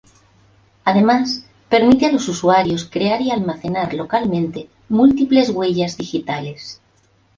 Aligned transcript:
Además 0.83 1.45
permite 1.69 2.07
a 2.07 2.11
los 2.11 2.27
usuarios 2.27 2.89
crear 2.91 3.21
y 3.21 3.29
almacenar 3.29 3.93
localmente 3.93 4.67
múltiples 4.89 5.51
huellas 5.51 5.95
digitales. 5.95 6.81